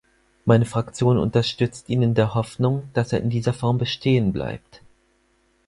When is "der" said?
2.15-2.33